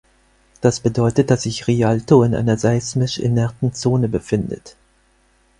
Das 0.61 0.79
bedeutet, 0.79 1.29
dass 1.29 1.43
sich 1.43 1.67
Rialto 1.67 2.23
in 2.23 2.33
einer 2.33 2.57
seismisch 2.57 3.19
inerten 3.19 3.71
Zone 3.75 4.09
befindet. 4.09 4.75